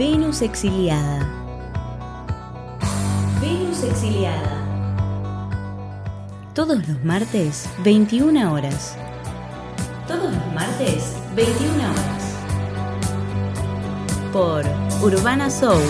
[0.00, 1.28] Venus exiliada.
[3.38, 4.64] Venus exiliada.
[6.54, 8.96] Todos los martes, 21 horas.
[10.08, 12.34] Todos los martes, 21 horas.
[14.32, 14.64] Por
[15.02, 15.84] Urbana Soul.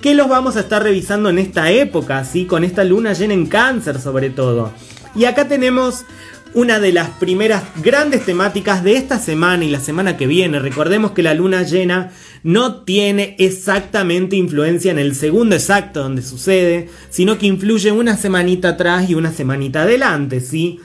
[0.00, 2.44] Que los vamos a estar revisando en esta época, ¿sí?
[2.44, 4.72] con esta luna llena en cáncer sobre todo.
[5.14, 6.04] Y acá tenemos
[6.54, 10.60] una de las primeras grandes temáticas de esta semana y la semana que viene.
[10.60, 16.88] Recordemos que la luna llena no tiene exactamente influencia en el segundo exacto donde sucede,
[17.10, 20.80] sino que influye una semanita atrás y una semanita adelante, ¿sí?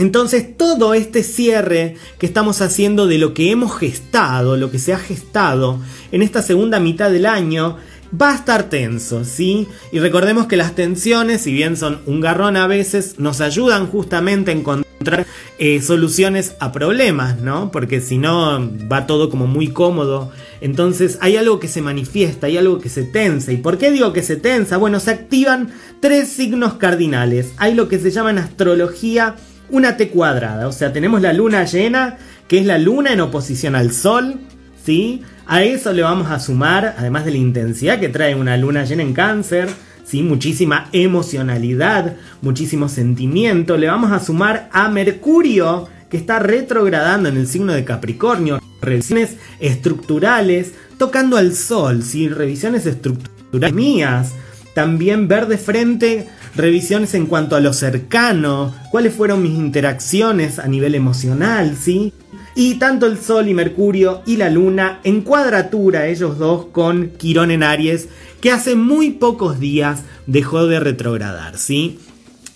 [0.00, 4.94] Entonces todo este cierre que estamos haciendo de lo que hemos gestado, lo que se
[4.94, 5.78] ha gestado
[6.10, 7.76] en esta segunda mitad del año,
[8.18, 9.68] va a estar tenso, ¿sí?
[9.92, 14.50] Y recordemos que las tensiones, si bien son un garrón a veces, nos ayudan justamente
[14.50, 15.26] a encontrar
[15.58, 17.70] eh, soluciones a problemas, ¿no?
[17.70, 20.32] Porque si no, va todo como muy cómodo.
[20.62, 23.52] Entonces hay algo que se manifiesta, hay algo que se tensa.
[23.52, 24.78] ¿Y por qué digo que se tensa?
[24.78, 27.52] Bueno, se activan tres signos cardinales.
[27.58, 29.36] Hay lo que se llama en astrología
[29.70, 30.68] una T cuadrada.
[30.68, 32.18] O sea, tenemos la luna llena,
[32.48, 34.40] que es la luna en oposición al sol,
[34.84, 35.22] ¿sí?
[35.46, 39.02] A eso le vamos a sumar, además de la intensidad que trae una luna llena
[39.02, 39.68] en cáncer,
[40.04, 40.22] ¿sí?
[40.22, 43.76] Muchísima emocionalidad, muchísimo sentimiento.
[43.76, 48.60] Le vamos a sumar a Mercurio, que está retrogradando en el signo de Capricornio.
[48.80, 52.28] Revisiones estructurales, tocando al sol, ¿sí?
[52.28, 54.32] Revisiones estructurales mías.
[54.74, 60.66] También ver de frente revisiones en cuanto a lo cercano, cuáles fueron mis interacciones a
[60.66, 62.12] nivel emocional, ¿sí?
[62.54, 67.50] Y tanto el Sol y Mercurio y la Luna en cuadratura, ellos dos con Quirón
[67.50, 68.08] en Aries,
[68.40, 71.98] que hace muy pocos días dejó de retrogradar, ¿sí?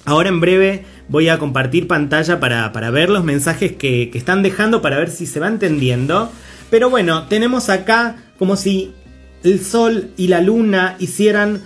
[0.05, 4.83] Ahora en breve voy a compartir pantalla para, ver los mensajes que, que están dejando
[4.83, 6.31] para ver si se va entendiendo.
[6.71, 8.93] Pero bueno, tenemos acá como si
[9.45, 11.61] el Sol y la Luna hicieran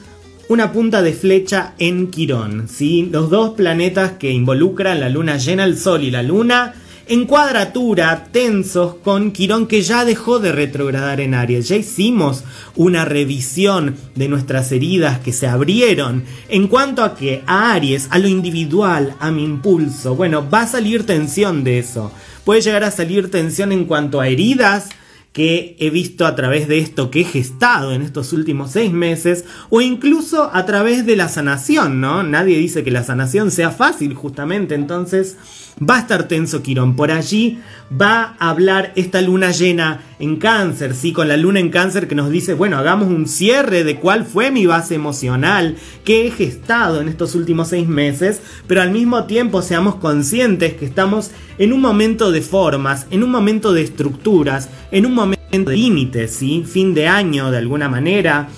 [0.48, 3.08] una punta de flecha en Quirón, ¿sí?
[3.12, 6.74] Los dos planetas que involucran la Luna llena, el Sol y la Luna,
[7.06, 11.68] en cuadratura, tensos con Quirón que ya dejó de retrogradar en Aries.
[11.68, 12.44] Ya hicimos
[12.76, 18.18] una revisión de nuestras heridas que se abrieron en cuanto a que a Aries, a
[18.18, 22.12] lo individual, a mi impulso, bueno, va a salir tensión de eso.
[22.44, 24.88] Puede llegar a salir tensión en cuanto a heridas
[25.38, 29.44] que he visto a través de esto que he gestado en estos últimos seis meses
[29.70, 32.24] o incluso a través de la sanación, ¿no?
[32.24, 35.36] Nadie dice que la sanación sea fácil justamente, entonces
[35.78, 36.96] va a estar tenso Quirón.
[36.96, 37.58] Por allí
[37.90, 41.12] va a hablar esta luna llena en cáncer, ¿sí?
[41.12, 44.50] Con la luna en cáncer que nos dice, bueno, hagamos un cierre de cuál fue
[44.50, 49.62] mi base emocional que he gestado en estos últimos seis meses, pero al mismo tiempo
[49.62, 55.06] seamos conscientes que estamos en un momento de formas, en un momento de estructuras, en
[55.06, 56.64] un momento de límites, ¿sí?
[56.66, 58.48] Fin de año de alguna manera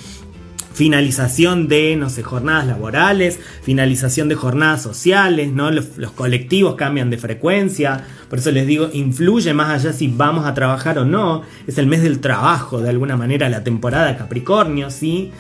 [0.72, 5.70] finalización de, no sé, jornadas laborales, finalización de jornadas sociales, ¿no?
[5.70, 10.54] Los, colectivos cambian de frecuencia, por eso les digo, influye más allá si vamos a
[10.54, 15.32] trabajar o no, es el mes del trabajo, de alguna manera, la temporada Capricornio, ¿sí?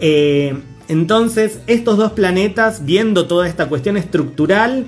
[0.00, 0.56] Eh,
[0.88, 4.86] entonces, estos dos planetas, viendo toda esta cuestión estructural,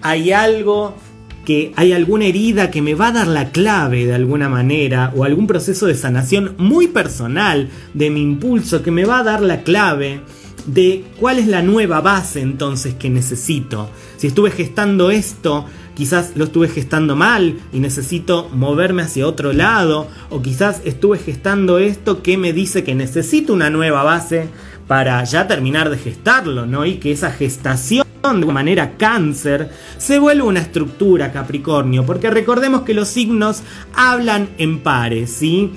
[0.00, 0.96] hay algo
[1.44, 5.24] que hay alguna herida que me va a dar la clave de alguna manera o
[5.24, 9.62] algún proceso de sanación muy personal de mi impulso que me va a dar la
[9.62, 10.20] clave
[10.66, 13.90] de cuál es la nueva base entonces que necesito.
[14.16, 20.08] Si estuve gestando esto, quizás lo estuve gestando mal y necesito moverme hacia otro lado,
[20.30, 24.48] o quizás estuve gestando esto que me dice que necesito una nueva base
[24.86, 26.86] para ya terminar de gestarlo, ¿no?
[26.86, 32.94] Y que esa gestación de manera cáncer, se vuelve una estructura Capricornio, porque recordemos que
[32.94, 33.62] los signos
[33.94, 35.72] hablan en pares, ¿sí?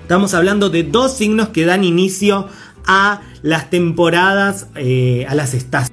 [0.00, 2.46] Estamos hablando de dos signos que dan inicio
[2.86, 5.92] a las temporadas, eh, a las estaciones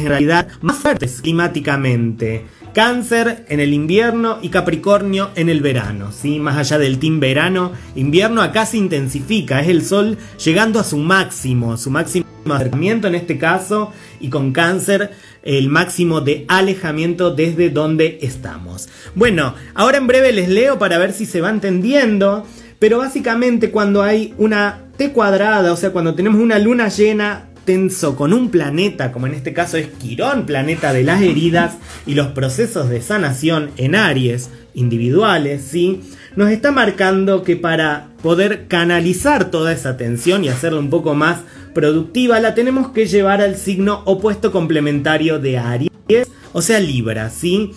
[0.00, 2.46] en realidad más fuertes climáticamente.
[2.72, 6.38] Cáncer en el invierno y Capricornio en el verano, ¿sí?
[6.38, 10.96] Más allá del team verano, invierno acá se intensifica, es el sol llegando a su
[10.96, 15.10] máximo, su máximo en este caso, y con cáncer
[15.42, 18.88] el máximo de alejamiento desde donde estamos.
[19.14, 22.46] Bueno, ahora en breve les leo para ver si se va entendiendo,
[22.78, 28.16] pero básicamente cuando hay una T cuadrada, o sea, cuando tenemos una luna llena tenso
[28.16, 31.76] con un planeta, como en este caso es Quirón, planeta de las heridas
[32.06, 36.00] y los procesos de sanación en Aries individuales, ¿sí?
[36.36, 41.40] Nos está marcando que para poder canalizar toda esa tensión y hacerla un poco más
[41.72, 47.72] productiva, la tenemos que llevar al signo opuesto complementario de Aries, o sea, Libra, ¿sí?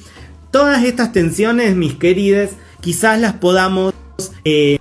[0.51, 2.51] Todas estas tensiones, mis queridas,
[2.81, 3.93] quizás las podamos
[4.45, 4.79] eh,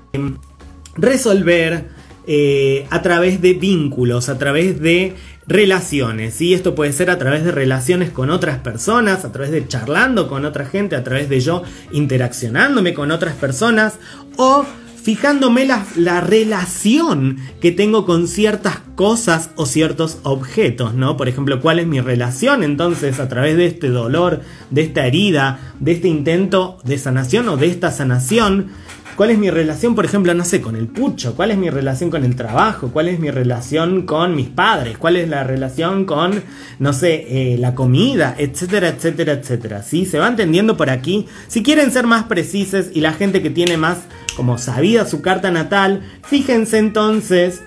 [0.97, 1.89] resolver
[2.27, 5.15] eh, a través de vínculos, a través de
[5.47, 6.35] relaciones.
[6.35, 6.55] ¿sí?
[6.55, 10.45] Esto puede ser a través de relaciones con otras personas, a través de charlando con
[10.45, 13.99] otra gente, a través de yo interaccionándome con otras personas
[14.37, 14.65] o
[15.03, 21.17] fijándome la, la, relación que tengo con ciertas cosas o ciertos objetos, ¿no?
[21.17, 25.75] Por ejemplo, ¿cuál es mi relación entonces a través de este dolor, de esta herida,
[25.81, 28.69] de este intento de sanación o de esta sanación?
[29.17, 31.37] ¿Cuál es mi relación, por ejemplo, no sé, con el pucho?
[31.37, 32.89] ¿Cuál es mi relación con el trabajo?
[32.93, 34.97] ¿Cuál es mi relación con mis padres?
[34.97, 36.43] ¿Cuál es la relación con,
[36.79, 38.35] no sé, eh, la comida?
[38.39, 39.83] Etcétera, etcétera, etcétera.
[39.83, 40.07] ¿Sí?
[40.07, 41.27] Se va entendiendo por aquí.
[41.49, 43.99] Si quieren ser más precisos y la gente que tiene más
[44.35, 47.63] como sabida su carta natal, fíjense entonces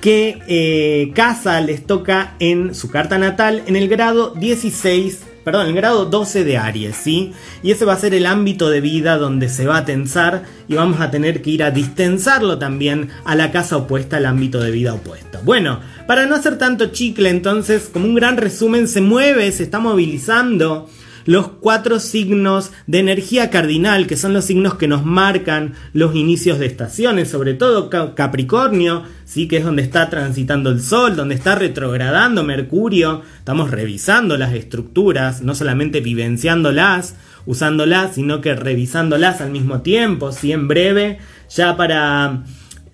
[0.00, 5.74] que eh, casa les toca en su carta natal en el grado 16 perdón, el
[5.74, 7.32] grado 12 de Aries, ¿sí?
[7.62, 10.74] Y ese va a ser el ámbito de vida donde se va a tensar y
[10.74, 14.70] vamos a tener que ir a distensarlo también a la casa opuesta, al ámbito de
[14.70, 15.38] vida opuesto.
[15.44, 19.78] Bueno, para no hacer tanto chicle, entonces, como un gran resumen, se mueve, se está
[19.78, 20.90] movilizando
[21.28, 26.58] los cuatro signos de energía cardinal, que son los signos que nos marcan los inicios
[26.58, 31.54] de estaciones, sobre todo Capricornio, sí, que es donde está transitando el Sol, donde está
[31.54, 33.20] retrogradando Mercurio.
[33.40, 40.52] Estamos revisando las estructuras, no solamente vivenciándolas, usándolas, sino que revisándolas al mismo tiempo, sí,
[40.52, 41.18] en breve,
[41.54, 42.44] ya para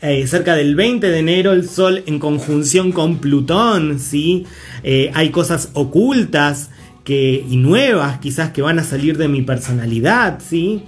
[0.00, 4.44] eh, cerca del 20 de enero el Sol en conjunción con Plutón, ¿sí?
[4.82, 6.70] Eh, hay cosas ocultas
[7.04, 10.82] que, y nuevas quizás que van a salir de mi personalidad, ¿sí?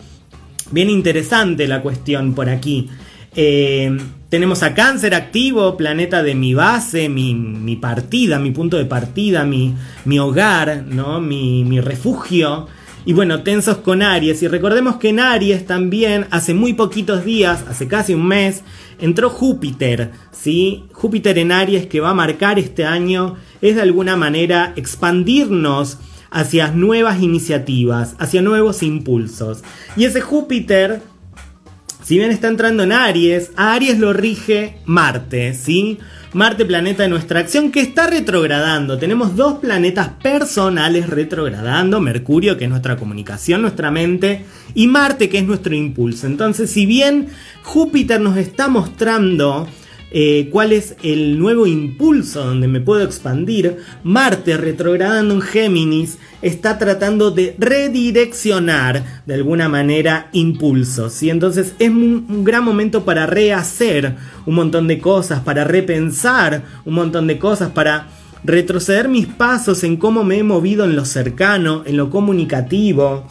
[0.70, 2.88] Bien interesante la cuestión por aquí.
[3.36, 3.96] Eh,
[4.30, 9.74] tenemos a Cáncer activo, planeta de mi base, mi, partida, mi punto de partida, mi,
[10.04, 11.20] mi hogar, ¿no?
[11.20, 12.66] mi, mi refugio.
[13.06, 14.42] Y bueno, tensos con Aries.
[14.42, 18.64] Y recordemos que en Aries también, hace muy poquitos días, hace casi un mes,
[18.98, 20.10] entró Júpiter.
[20.32, 20.86] ¿sí?
[20.92, 25.98] Júpiter en Aries que va a marcar este año es de alguna manera expandirnos
[26.32, 29.62] hacia nuevas iniciativas, hacia nuevos impulsos.
[29.96, 31.00] Y ese Júpiter,
[32.02, 35.98] si bien está entrando en Aries, a Aries lo rige Marte, ¿sí?
[36.36, 38.98] Marte, planeta de nuestra acción, que está retrogradando.
[38.98, 41.98] Tenemos dos planetas personales retrogradando.
[41.98, 46.26] Mercurio, que es nuestra comunicación, nuestra mente, y Marte, que es nuestro impulso.
[46.26, 47.28] Entonces, si bien
[47.62, 49.66] Júpiter nos está mostrando
[50.12, 56.78] eh, cuál es el nuevo impulso donde me puedo expandir, Marte retrogradando en Géminis está
[56.78, 61.22] tratando de redireccionar de alguna manera impulsos.
[61.22, 64.14] Y entonces es un, gran momento para rehacer
[64.46, 68.06] un montón de cosas, para repensar un montón de cosas, para
[68.44, 73.26] retroceder mis pasos en cómo me he movido en lo cercano, en lo comunicativo.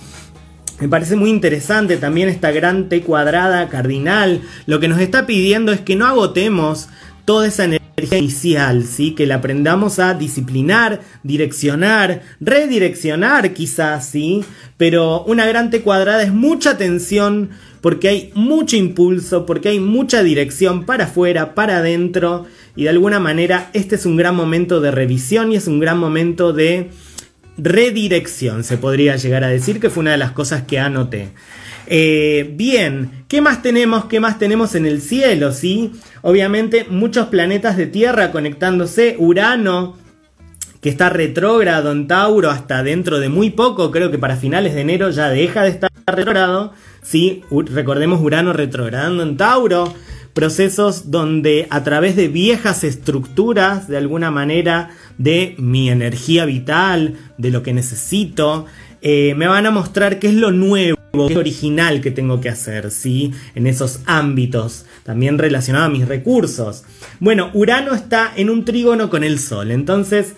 [0.79, 4.41] Me parece muy interesante también esta gran T cuadrada cardinal.
[4.65, 6.89] Lo que nos está pidiendo es que no agotemos
[7.23, 9.11] toda esa energía inicial, ¿sí?
[9.11, 14.43] que la aprendamos a disciplinar, direccionar, redireccionar quizás, ¿sí?
[14.77, 17.49] pero una gran T cuadrada es mucha tensión
[17.81, 23.19] porque hay mucho impulso, porque hay mucha dirección para afuera, para adentro y de alguna
[23.19, 26.91] manera este es un gran momento de revisión y es un gran momento de
[27.57, 31.29] redirección, se podría llegar a decir, que fue una de las cosas que anoté.
[31.87, 34.05] Eh, bien, ¿qué más tenemos?
[34.05, 35.51] ¿Qué más tenemos en el cielo?
[35.51, 35.91] ¿sí?
[36.21, 39.95] Obviamente muchos planetas de Tierra conectándose, Urano,
[40.81, 44.81] que está retrógrado en Tauro hasta dentro de muy poco, creo que para finales de
[44.81, 47.41] enero ya deja de estar retrógrado, ¿sí?
[47.49, 49.93] recordemos Urano retrogradando en Tauro,
[50.35, 57.51] procesos donde a través de viejas estructuras, de alguna manera, de mi energía vital, de
[57.51, 58.65] lo que necesito,
[59.01, 62.41] eh, me van a mostrar qué es lo nuevo, qué es lo original que tengo
[62.41, 63.31] que hacer, ¿sí?
[63.55, 66.83] En esos ámbitos, también relacionado a mis recursos.
[67.21, 70.35] Bueno, Urano está en un trígono con el Sol, entonces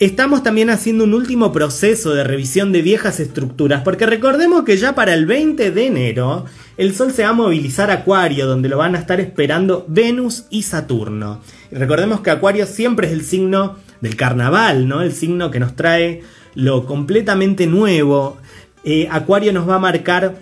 [0.00, 4.96] Estamos también haciendo un último proceso de revisión de viejas estructuras, porque recordemos que ya
[4.96, 6.46] para el 20 de enero
[6.76, 10.46] el Sol se va a movilizar a Acuario, donde lo van a estar esperando Venus
[10.50, 11.40] y Saturno.
[11.70, 15.02] Recordemos que Acuario siempre es el signo del carnaval, ¿no?
[15.02, 16.22] El signo que nos trae
[16.54, 18.38] lo completamente nuevo.
[18.84, 20.36] Eh, Acuario nos va a marcar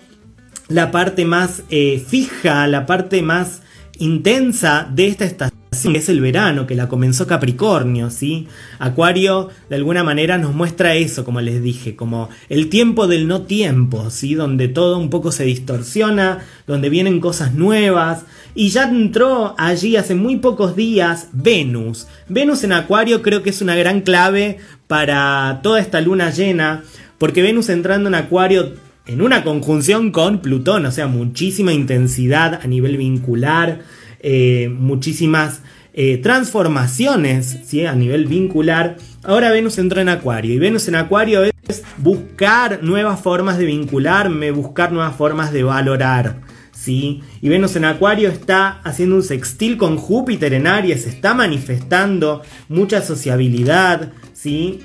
[0.69, 3.63] la parte más eh, fija, la parte más
[4.03, 5.53] intensa de esta estación
[5.95, 8.49] es el verano, que la comenzó Capricornio, ¿sí?
[8.81, 13.43] Acuario de alguna manera nos muestra eso, como les dije, como el tiempo del no
[13.43, 14.35] tiempo, ¿sí?
[14.35, 18.25] Donde todo un poco se distorsiona, donde vienen cosas nuevas.
[18.55, 22.09] Y ya entró allí hace muy pocos días Venus.
[22.29, 26.83] Venus en Acuario creo que es una gran clave para toda esta luna llena,
[27.19, 28.75] porque Venus entrando en Acuario
[29.07, 33.81] en una conjunción con Plutón, o sea, muchísima intensidad a nivel vincular
[34.25, 35.63] eh, muchísimas
[35.95, 37.85] eh, transformaciones ¿sí?
[37.85, 38.97] a nivel vincular.
[39.25, 44.53] Ahora Venus entró en Acuario y Venus en Acuario es buscar nuevas formas de vincularme,
[44.53, 46.37] buscar nuevas formas de valorar.
[46.71, 47.21] ¿sí?
[47.41, 53.03] Y Venus en Acuario está haciendo un sextil con Júpiter en Aries, está manifestando mucha
[53.03, 54.81] sociabilidad, ¿sí?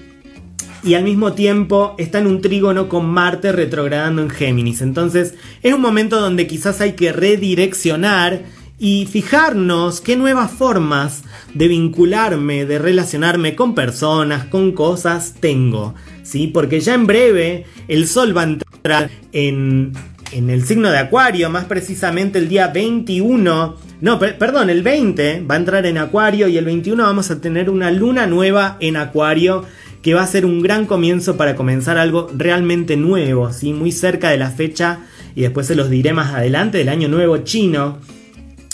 [0.83, 4.81] Y al mismo tiempo está en un trígono con Marte retrogradando en Géminis.
[4.81, 8.43] Entonces es un momento donde quizás hay que redireccionar
[8.79, 16.47] y fijarnos qué nuevas formas de vincularme, de relacionarme con personas, con cosas tengo, ¿sí?
[16.47, 19.93] Porque ya en breve el Sol va a entrar en,
[20.31, 25.55] en el signo de Acuario, más precisamente el día 21, no, perdón, el 20 va
[25.55, 29.65] a entrar en Acuario y el 21 vamos a tener una luna nueva en Acuario
[30.07, 33.73] que va a ser un gran comienzo para comenzar algo realmente nuevo, ¿sí?
[33.73, 35.01] Muy cerca de la fecha
[35.35, 37.97] y después se los diré más adelante del año nuevo chino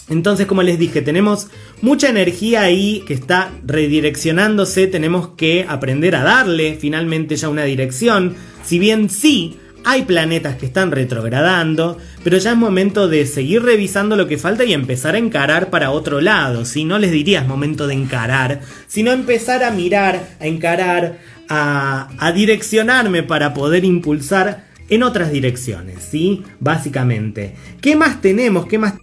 [0.10, 1.48] entonces, como les dije, tenemos
[1.82, 8.36] mucha energía ahí que está redireccionándose, tenemos que aprender a darle finalmente ya una dirección.
[8.64, 14.16] Si bien sí, hay planetas que están retrogradando, pero ya es momento de seguir revisando
[14.16, 16.66] lo que falta y empezar a encarar para otro lado.
[16.66, 22.10] Si no les diría es momento de encarar, sino empezar a mirar, a encarar, a,
[22.18, 26.44] a direccionarme para poder impulsar en otras direcciones, ¿sí?
[26.60, 27.56] Básicamente.
[27.82, 28.68] ¿Qué más tenemos?
[28.68, 28.94] ¿Qué más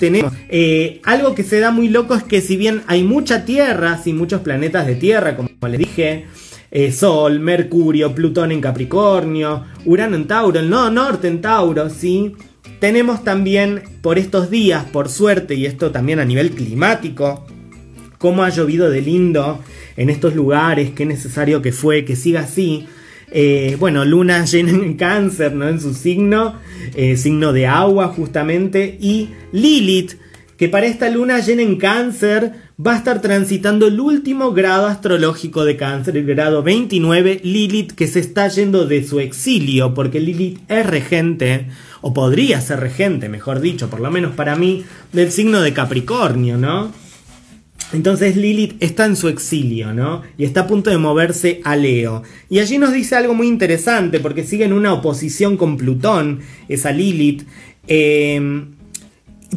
[0.00, 4.00] tenemos eh, algo que se da muy loco es que si bien hay mucha Tierra,
[4.02, 6.26] sí, muchos planetas de Tierra, como les dije,
[6.70, 12.34] eh, Sol, Mercurio, Plutón en Capricornio, Urano en Tauro, el nodo norte en Tauro, sí.
[12.78, 17.46] Tenemos también por estos días, por suerte, y esto también a nivel climático,
[18.18, 19.60] cómo ha llovido de lindo
[19.96, 22.86] en estos lugares, qué necesario que fue, que siga así.
[23.32, 25.68] Eh, bueno, luna llena en cáncer, ¿no?
[25.68, 26.54] En su signo,
[26.94, 30.14] eh, signo de agua justamente, y Lilith,
[30.56, 32.52] que para esta luna llena en cáncer
[32.86, 38.06] va a estar transitando el último grado astrológico de cáncer, el grado 29, Lilith, que
[38.06, 41.66] se está yendo de su exilio, porque Lilith es regente,
[42.00, 46.56] o podría ser regente, mejor dicho, por lo menos para mí, del signo de Capricornio,
[46.56, 46.90] ¿no?
[47.92, 50.22] Entonces Lilith está en su exilio, ¿no?
[50.38, 52.22] Y está a punto de moverse a Leo.
[52.48, 56.92] Y allí nos dice algo muy interesante, porque sigue en una oposición con Plutón, esa
[56.92, 57.42] Lilith.
[57.88, 58.76] Em,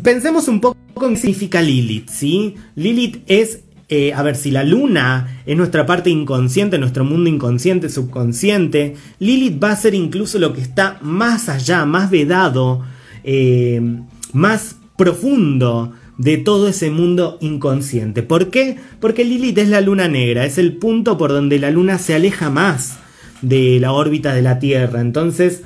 [0.02, 2.56] pensemos un poco qué significa Lilith, ¿sí?
[2.76, 7.90] Lilith es, eh, a ver, si la luna es nuestra parte inconsciente, nuestro mundo inconsciente,
[7.90, 12.82] subconsciente, Lilith va a ser incluso lo que está más allá, más vedado,
[13.24, 18.24] em, más profundo de todo ese mundo inconsciente.
[18.24, 18.78] ¿Por qué?
[19.00, 22.50] Porque Lilith es la luna negra, es el punto por donde la luna se aleja
[22.50, 22.98] más
[23.42, 25.02] de la órbita de la Tierra.
[25.02, 25.64] Entonces,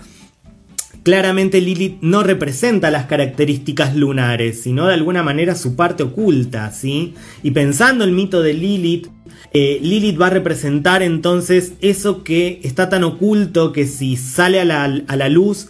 [1.07, 7.13] claramente Lilith no representa las características lunares, sino de alguna manera su parte oculta, ¿sí?
[7.43, 9.07] Y pensando el mito de Lilith,
[9.53, 14.65] eh, Lilith va a representar entonces eso que está tan oculto que si sale a
[14.65, 15.69] la, a la luz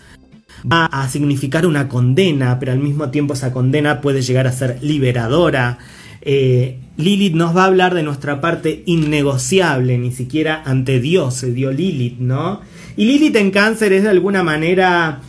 [0.65, 4.79] va a significar una condena, pero al mismo tiempo esa condena puede llegar a ser
[4.81, 5.77] liberadora.
[6.23, 11.51] Eh, Lilith nos va a hablar de nuestra parte innegociable, ni siquiera ante Dios se
[11.51, 12.61] dio Lilith, ¿no?
[12.95, 15.21] Y Lilith en cáncer es de alguna manera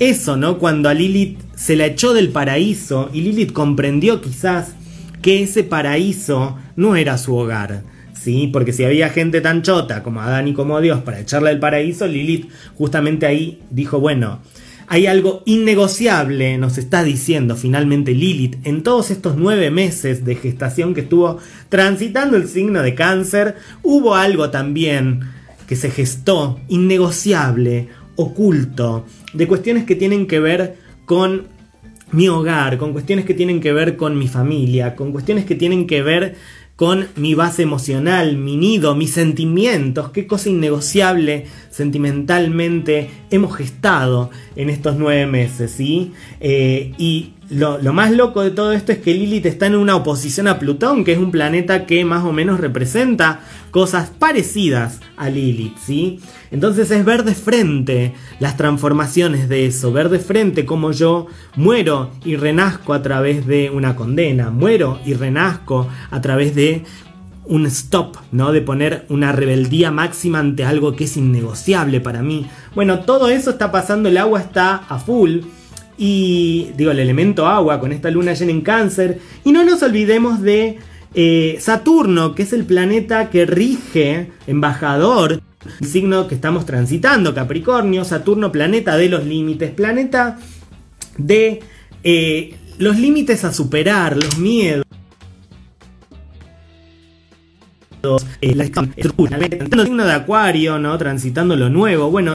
[0.00, 0.58] eso, ¿no?
[0.58, 4.74] Cuando a Lilith se la echó del paraíso y Lilith comprendió quizás
[5.22, 7.82] que ese paraíso no era su hogar.
[8.14, 8.50] ¿Sí?
[8.52, 12.06] Porque si había gente tan chota como Adán y como Dios para echarle del paraíso,
[12.06, 14.40] Lilith justamente ahí dijo, bueno,
[14.88, 20.94] hay algo innegociable, nos está diciendo finalmente Lilith, en todos estos nueve meses de gestación
[20.94, 25.20] que estuvo transitando el signo de cáncer, hubo algo también
[25.66, 27.88] que se gestó, innegociable,
[28.20, 31.48] oculto, de cuestiones que tienen que ver con
[32.12, 35.86] mi hogar, con cuestiones que tienen que ver con mi familia, con cuestiones que tienen
[35.86, 36.36] que ver
[36.76, 44.70] con mi base emocional, mi nido, mis sentimientos, qué cosa innegociable sentimentalmente hemos gestado en
[44.70, 46.12] estos nueve meses, ¿sí?
[46.40, 50.46] Eh, y lo, más loco de todo esto es que Lilith está en una oposición
[50.46, 53.40] a Plutón, que es un planeta que más o menos representa
[53.72, 56.20] cosas parecidas a Lilith, ¿sí?
[56.52, 62.10] Entonces es ver de frente las transformaciones de eso, ver de frente cómo yo muero
[62.24, 66.84] y renazco a través de una condena, muero y renazco a través de
[67.46, 68.52] un stop, ¿no?
[68.52, 72.46] De poner una rebeldía máxima ante algo que es innegociable para mí.
[72.76, 75.40] Bueno, todo eso está pasando, el agua está a full
[76.02, 79.18] y digo, el elemento agua con esta luna llena en cáncer.
[79.44, 80.78] Y no nos olvidemos de
[81.14, 85.42] eh, Saturno, que es el planeta que rige, embajador,
[85.78, 90.38] el signo que estamos transitando, Capricornio, Saturno, planeta de los límites, planeta
[91.18, 91.60] de
[92.02, 94.86] eh, los límites a superar, los miedos.
[98.40, 100.96] Eh, la estructura, el signo de Acuario, ¿no?
[100.96, 102.10] Transitando lo nuevo.
[102.10, 102.34] Bueno,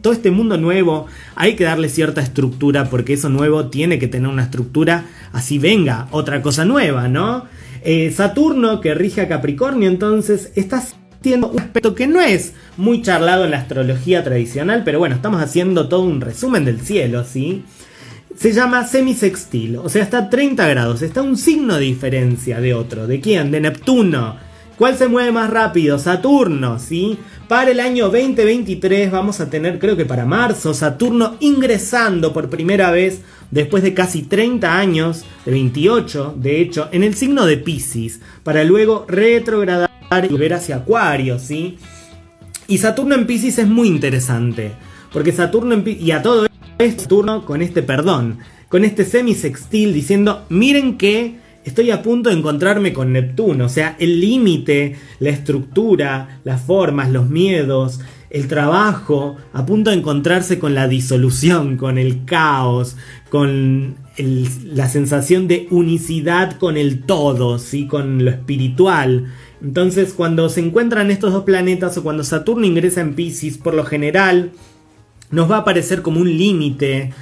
[0.00, 4.28] todo este mundo nuevo hay que darle cierta estructura porque eso nuevo tiene que tener
[4.28, 7.46] una estructura así venga otra cosa nueva, ¿no?
[7.82, 10.82] Eh, Saturno que rige a Capricornio entonces está
[11.20, 15.42] haciendo un aspecto que no es muy charlado en la astrología tradicional, pero bueno, estamos
[15.42, 17.64] haciendo todo un resumen del cielo, ¿sí?
[18.36, 22.74] Se llama semisextil, o sea, está a 30 grados, está un signo de diferencia de
[22.74, 23.06] otro.
[23.06, 23.50] ¿De quién?
[23.50, 24.49] De Neptuno.
[24.80, 25.98] ¿Cuál se mueve más rápido?
[25.98, 27.18] Saturno, ¿sí?
[27.48, 32.90] Para el año 2023 vamos a tener, creo que para marzo, Saturno ingresando por primera
[32.90, 38.20] vez después de casi 30 años, de 28 de hecho, en el signo de Pisces,
[38.42, 39.90] para luego retrogradar
[40.22, 41.76] y volver hacia Acuario, ¿sí?
[42.66, 44.72] Y Saturno en Pisces es muy interesante,
[45.12, 46.46] porque Saturno en Pisces, y a todo
[46.78, 48.38] esto, Saturno con este perdón,
[48.70, 53.66] con este semisextil diciendo, miren que estoy a punto de encontrarme con Neptuno.
[53.66, 59.96] O sea, el límite, la estructura, las formas, los miedos, el trabajo, a punto de
[59.96, 62.96] encontrarse con la disolución, con el caos,
[63.28, 67.86] con la sensación de unicidad con el todo, ¿sí?
[67.86, 69.32] con lo espiritual.
[69.62, 73.84] Entonces, cuando se encuentran estos dos planetas o cuando Saturno ingresa en Pisces, por lo
[73.84, 74.52] general,
[75.30, 77.12] nos va a aparecer como un límite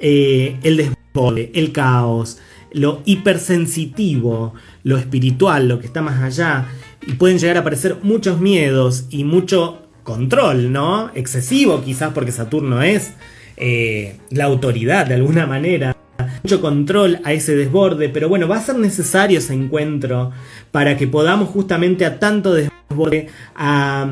[0.00, 2.38] eh, el desborde, el caos,
[2.72, 6.66] lo hipersensitivo, lo espiritual, lo que está más allá,
[7.06, 11.10] y pueden llegar a aparecer muchos miedos y mucho control, ¿no?
[11.14, 13.12] Excesivo quizás porque Saturno es
[13.56, 15.96] eh, la autoridad de alguna manera.
[16.42, 20.32] Mucho control a ese desborde, pero bueno, va a ser necesario ese encuentro
[20.70, 24.10] para que podamos justamente a tanto desborde, a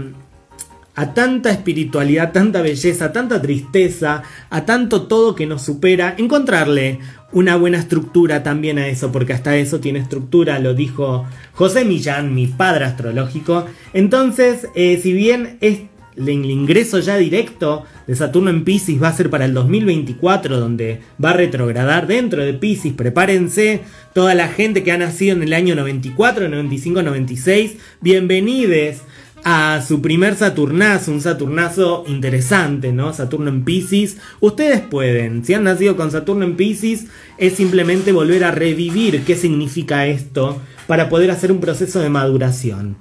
[0.97, 6.99] a tanta espiritualidad, tanta belleza, tanta tristeza, a tanto todo que nos supera, encontrarle
[7.33, 12.35] una buena estructura también a eso, porque hasta eso tiene estructura, lo dijo José Millán,
[12.35, 13.67] mi padre astrológico.
[13.93, 15.81] Entonces, eh, si bien es
[16.17, 21.01] el ingreso ya directo de Saturno en Pisces va a ser para el 2024, donde
[21.23, 22.95] va a retrogradar dentro de Pisces.
[22.95, 23.83] Prepárense,
[24.15, 29.03] toda la gente que ha nacido en el año 94, 95, 96, bienvenidos
[29.45, 33.13] a su primer Saturnazo, un Saturnazo interesante, ¿no?
[33.13, 34.17] Saturno en Pisces.
[34.41, 37.07] Ustedes pueden, si han nacido con Saturno en Pisces,
[37.39, 42.97] es simplemente volver a revivir qué significa esto para poder hacer un proceso de maduración.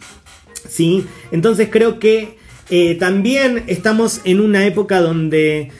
[0.67, 1.05] ¿Sí?
[1.31, 2.37] Entonces creo que
[2.69, 5.71] eh, también estamos en una época donde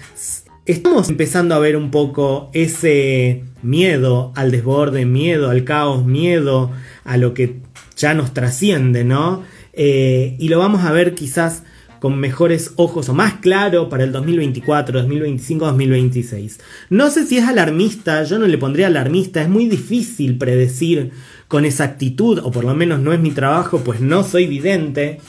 [0.66, 6.72] estamos empezando a ver un poco ese miedo al desborde, miedo al caos, miedo
[7.04, 7.58] a lo que
[7.96, 9.44] ya nos trasciende, ¿no?
[9.76, 11.64] Eh, y lo vamos a ver quizás
[12.00, 16.60] con mejores ojos o más claro para el 2024, 2025, 2026.
[16.90, 21.12] No sé si es alarmista, yo no le pondría alarmista, es muy difícil predecir
[21.48, 25.20] con exactitud, o por lo menos no es mi trabajo, pues no soy vidente,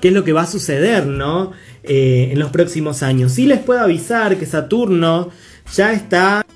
[0.00, 1.52] qué es lo que va a suceder, ¿no?
[1.82, 3.32] Eh, en los próximos años.
[3.32, 5.30] Sí les puedo avisar que Saturno
[5.74, 6.46] ya está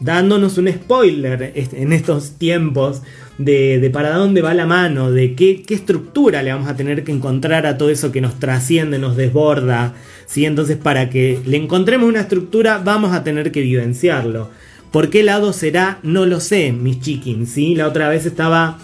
[0.00, 3.02] dándonos un spoiler en estos tiempos
[3.38, 7.66] de, para dónde va la mano, de qué, estructura le vamos a tener que encontrar
[7.66, 9.94] a todo eso que nos trasciende, nos desborda.
[10.26, 10.44] ¿sí?
[10.44, 14.50] Entonces, para que le encontremos una estructura, vamos a tener que vivenciarlo.
[14.90, 15.98] ¿Por qué lado será?
[16.02, 17.50] No lo sé, mis chickens.
[17.50, 17.74] ¿sí?
[17.74, 18.78] La otra vez estaba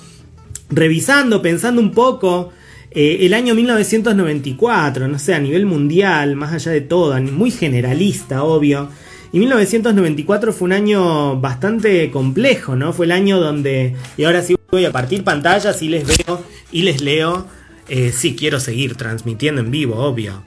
[0.68, 2.52] revisando, pensando un poco.
[2.90, 8.42] Eh, el año 1994, no sé, a nivel mundial, más allá de todo, muy generalista,
[8.42, 8.88] obvio.
[9.32, 12.92] Y 1994 fue un año bastante complejo, ¿no?
[12.92, 16.82] Fue el año donde, y ahora sí voy a partir pantallas y les veo y
[16.82, 17.46] les leo.
[17.88, 20.42] Eh, sí, quiero seguir transmitiendo en vivo, obvio.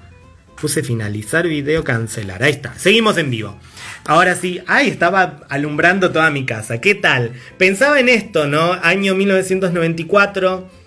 [0.60, 2.44] Puse finalizar video, cancelar.
[2.44, 3.58] Ahí está, seguimos en vivo.
[4.06, 6.82] Ahora sí, ahí estaba alumbrando toda mi casa.
[6.82, 7.32] ¿Qué tal?
[7.58, 8.74] Pensaba en esto, ¿no?
[8.74, 10.83] Año 1994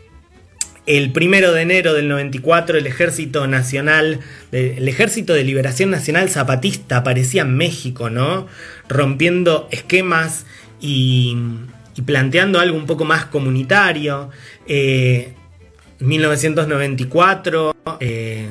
[0.86, 4.20] el primero de enero del 94 el Ejército Nacional,
[4.52, 8.46] el Ejército de Liberación Nacional Zapatista aparecía en México, ¿no?
[8.88, 10.46] Rompiendo esquemas
[10.80, 11.36] y,
[12.04, 14.30] planteando algo un poco más comunitario.
[15.98, 18.48] 1994, eh, eh,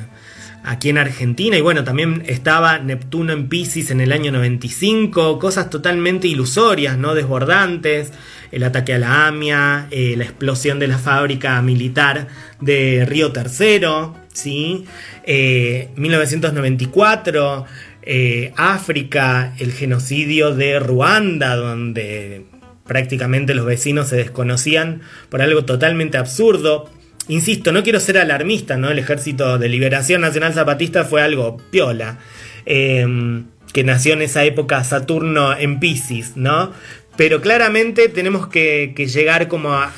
[0.66, 5.70] aquí en Argentina, y bueno, también estaba Neptuno en Pisces en el año 95, cosas
[5.70, 7.14] totalmente ilusorias, ¿no?
[7.14, 8.12] Desbordantes
[8.52, 12.28] el ataque a la AMIA, eh, la explosión de la fábrica militar
[12.60, 14.84] de Río Tercero, ¿sí?
[15.26, 17.66] 1994,
[18.02, 22.44] eh, eh, África, el genocidio de Ruanda, donde
[22.86, 26.88] prácticamente los vecinos se desconocían por algo totalmente absurdo.
[27.28, 28.90] Insisto, no quiero ser alarmista, ¿no?
[28.90, 32.18] El Ejército de Liberación Nacional Zapatista fue algo piola.
[32.64, 36.72] que nació en esa época Saturno en Pisces, ¿no?
[37.16, 39.92] Pero claramente tenemos que, llegar como a,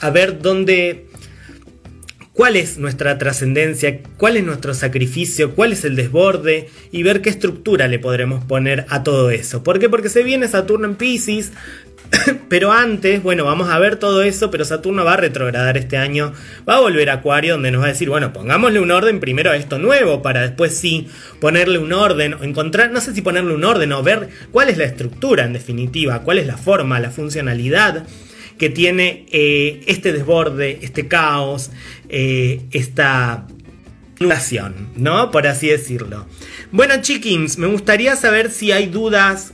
[0.00, 1.06] a, ver dónde,
[2.32, 7.30] cuál es nuestra trascendencia, cuál es nuestro sacrificio, cuál es el desborde y ver qué
[7.30, 9.62] estructura le podremos poner a todo eso.
[9.62, 9.88] ¿Por qué?
[9.88, 11.52] Porque se viene Saturno en Pisces,
[12.48, 16.32] pero antes, bueno, vamos a ver todo eso, pero Saturno va a retrogradar este año,
[16.68, 19.50] va a volver a Acuario donde nos va a decir, bueno, pongámosle un orden primero
[19.50, 21.08] a esto nuevo para después sí
[21.40, 24.78] ponerle un orden o encontrar, no sé si ponerle un orden o ver cuál es
[24.78, 28.06] la estructura en definitiva, cuál es la forma, la funcionalidad
[28.58, 31.70] que tiene eh, este desborde, este caos,
[32.08, 33.46] eh, esta
[34.20, 35.30] nación, ¿no?
[35.30, 36.26] Por así decirlo.
[36.72, 39.52] Bueno, chickens, me gustaría saber si hay dudas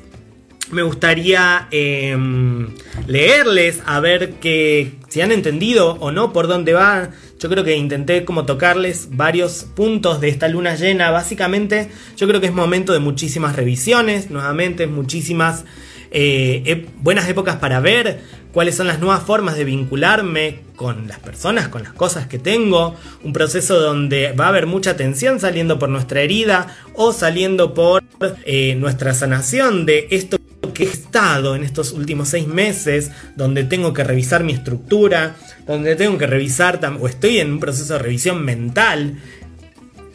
[0.70, 2.68] me gustaría em,
[3.06, 7.10] leerles a ver que si han entendido o no por dónde va.
[7.38, 11.10] Yo creo que intenté como tocarles varios puntos de esta luna llena.
[11.10, 15.64] Básicamente yo creo que es momento de muchísimas revisiones, nuevamente muchísimas
[16.10, 18.20] eh, buenas épocas para ver
[18.54, 22.94] cuáles son las nuevas formas de vincularme con las personas, con las cosas que tengo,
[23.24, 28.04] un proceso donde va a haber mucha tensión saliendo por nuestra herida o saliendo por
[28.44, 30.38] eh, nuestra sanación de esto
[30.72, 35.36] que he estado en estos últimos seis meses, donde tengo que revisar mi estructura,
[35.66, 39.18] donde tengo que revisar, o estoy en un proceso de revisión mental,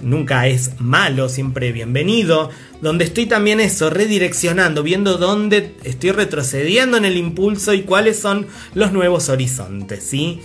[0.02, 2.50] nunca es malo, siempre bienvenido,
[2.82, 8.48] donde estoy también eso, redireccionando, viendo dónde estoy retrocediendo en el impulso y cuáles son
[8.74, 10.42] los nuevos horizontes, ¿sí?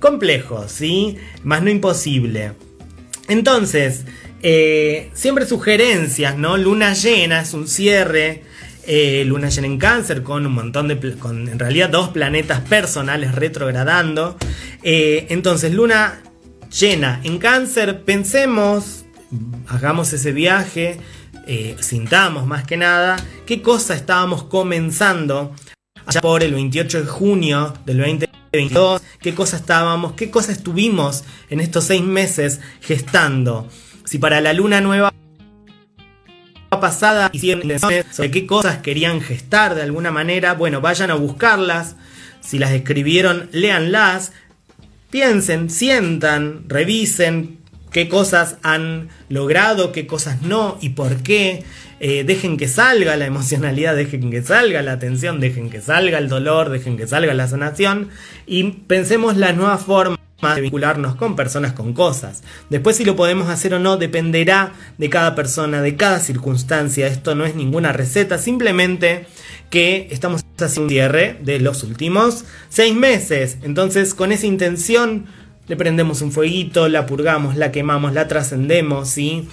[0.00, 1.16] Complejo, ¿sí?
[1.44, 2.52] Más no imposible.
[3.28, 4.04] Entonces,
[4.42, 6.56] eh, siempre sugerencias, ¿no?
[6.56, 8.42] Luna llena es un cierre.
[8.90, 10.98] Eh, luna llena en cáncer con un montón de...
[11.18, 14.36] con en realidad dos planetas personales retrogradando.
[14.82, 16.22] Eh, entonces, luna
[16.70, 19.04] llena en cáncer, pensemos,
[19.68, 21.00] hagamos ese viaje,
[21.80, 25.54] sintamos más que nada qué cosa estábamos comenzando
[26.04, 31.60] allá por el 28 de junio del 2022, qué cosa estábamos, qué cosa estuvimos en
[31.60, 33.66] estos seis meses gestando
[34.04, 35.12] si para la luna nueva
[36.70, 41.96] pasada hicieron sobre qué cosas querían gestar de alguna manera, bueno, vayan a buscarlas.
[42.40, 44.32] Si las escribieron, léanlas.
[45.10, 47.58] Piensen, sientan, revisen
[47.90, 51.64] qué cosas han logrado, qué cosas no y por qué.
[52.00, 56.28] Eh, dejen que salga la emocionalidad, dejen que salga la atención, dejen que salga el
[56.28, 58.10] dolor, dejen que salga la sanación
[58.46, 60.18] y pensemos la nueva forma
[60.54, 62.44] de vincularnos con personas, con cosas.
[62.70, 67.08] Después si lo podemos hacer o no dependerá de cada persona, de cada circunstancia.
[67.08, 69.26] Esto no es ninguna receta, simplemente
[69.70, 73.58] que estamos haciendo un cierre de los últimos seis meses.
[73.62, 75.26] Entonces con esa intención
[75.66, 79.48] le prendemos un fueguito, la purgamos, la quemamos, la trascendemos, ¿sí?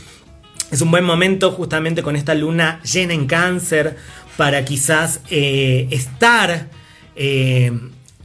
[0.72, 3.98] Es un buen momento justamente con esta luna llena en cáncer
[4.38, 6.70] para quizás eh, estar
[7.16, 7.72] eh,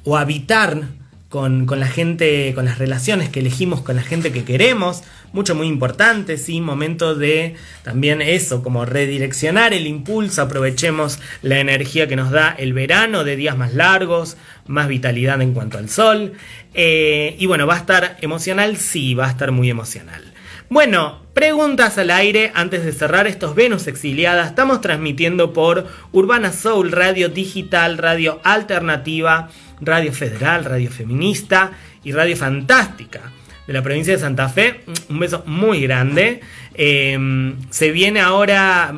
[0.04, 0.99] o habitar
[1.30, 5.68] con, la gente, con las relaciones que elegimos con la gente que queremos, mucho muy
[5.68, 12.32] importante, sí, momento de también eso, como redireccionar el impulso, aprovechemos la energía que nos
[12.32, 16.32] da el verano de días más largos, más vitalidad en cuanto al sol,
[16.74, 20.24] eh, y bueno, va a estar emocional, sí, va a estar muy emocional.
[20.68, 24.48] Bueno, preguntas al aire antes de cerrar estos Venus exiliadas.
[24.48, 29.48] Estamos transmitiendo por Urbana Soul, Radio Digital, Radio Alternativa
[29.80, 31.72] Radio Federal, Radio Feminista
[32.04, 33.32] y Radio Fantástica
[33.66, 34.80] de la provincia de Santa Fe.
[35.08, 36.40] Un beso muy grande.
[36.74, 38.94] Em, se viene ahora,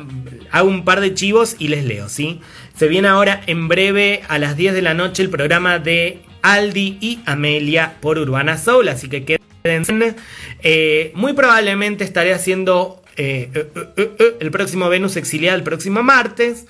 [0.51, 2.41] hago un par de chivos y les leo, ¿sí?
[2.75, 6.97] Se viene ahora en breve a las 10 de la noche el programa de Aldi
[7.01, 10.15] y Amelia por Urbana Soul, así que quédense.
[10.63, 13.49] Eh, muy probablemente estaré haciendo eh,
[13.95, 16.65] eh, el próximo Venus exiliada el próximo martes.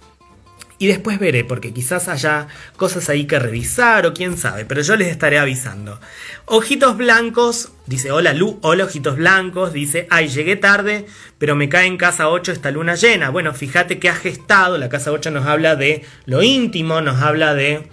[0.79, 4.95] Y después veré, porque quizás haya cosas ahí que revisar o quién sabe, pero yo
[4.95, 5.99] les estaré avisando.
[6.45, 11.05] Ojitos blancos, dice hola Lu, hola ojitos blancos, dice, ay, llegué tarde,
[11.37, 13.29] pero me cae en casa 8 esta luna llena.
[13.29, 17.53] Bueno, fíjate que ha gestado, la casa 8 nos habla de lo íntimo, nos habla
[17.53, 17.87] de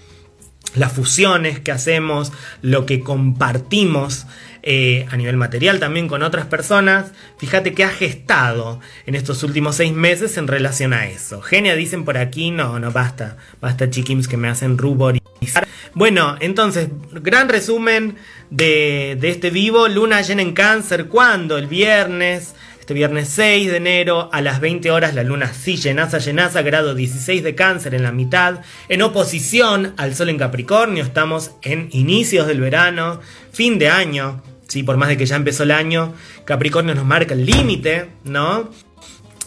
[0.74, 4.26] las fusiones que hacemos, lo que compartimos.
[4.62, 7.12] Eh, a nivel material también con otras personas.
[7.38, 11.40] Fíjate que ha gestado en estos últimos seis meses en relación a eso.
[11.40, 15.66] Genia dicen por aquí, no, no basta, basta chiquims que me hacen ruborizar.
[15.94, 18.16] Bueno, entonces, gran resumen
[18.50, 21.56] de, de este vivo, luna llena en cáncer, ¿cuándo?
[21.56, 22.54] El viernes.
[22.80, 26.94] Este viernes 6 de enero a las 20 horas la luna sí llenaza, llenaza, grado
[26.94, 32.46] 16 de cáncer en la mitad, en oposición al sol en Capricornio, estamos en inicios
[32.46, 33.20] del verano,
[33.52, 34.82] fin de año, ¿sí?
[34.82, 36.14] por más de que ya empezó el año,
[36.46, 38.70] Capricornio nos marca el límite, ¿no?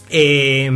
[0.10, 0.72] Eh,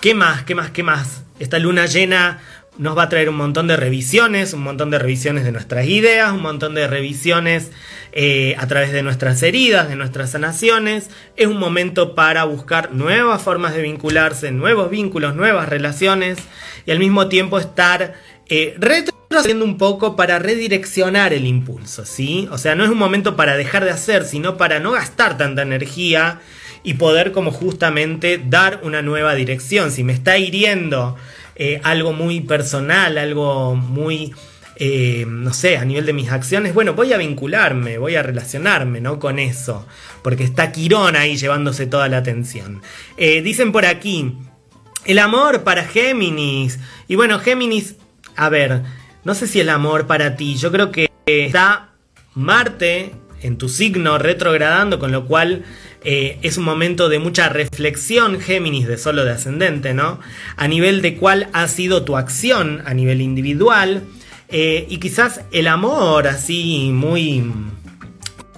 [0.00, 0.44] ¿Qué más?
[0.44, 0.70] ¿Qué más?
[0.70, 1.22] ¿Qué más?
[1.38, 2.40] Esta luna llena
[2.78, 6.32] nos va a traer un montón de revisiones, un montón de revisiones de nuestras ideas,
[6.32, 7.72] un montón de revisiones
[8.12, 11.10] eh, a través de nuestras heridas, de nuestras sanaciones.
[11.36, 16.38] Es un momento para buscar nuevas formas de vincularse, nuevos vínculos, nuevas relaciones
[16.86, 18.14] y al mismo tiempo estar
[18.48, 22.48] eh, retrocediendo un poco para redireccionar el impulso, ¿sí?
[22.50, 25.62] O sea, no es un momento para dejar de hacer, sino para no gastar tanta
[25.62, 26.40] energía
[26.82, 29.92] y poder como justamente dar una nueva dirección.
[29.92, 31.16] Si me está hiriendo
[31.56, 34.32] eh, algo muy personal, algo muy
[34.82, 39.02] eh, no sé, a nivel de mis acciones, bueno, voy a vincularme, voy a relacionarme,
[39.02, 39.18] ¿no?
[39.18, 39.86] Con eso,
[40.22, 42.80] porque está Quirón ahí llevándose toda la atención.
[43.18, 44.38] Eh, dicen por aquí,
[45.04, 46.78] el amor para Géminis.
[47.08, 47.96] Y bueno, Géminis,
[48.36, 48.80] a ver,
[49.22, 51.90] no sé si el amor para ti, yo creo que está
[52.34, 55.62] Marte en tu signo retrogradando, con lo cual
[56.02, 60.20] eh, es un momento de mucha reflexión, Géminis, de solo de ascendente, ¿no?
[60.56, 64.04] A nivel de cuál ha sido tu acción a nivel individual
[64.48, 67.52] eh, y quizás el amor, así muy...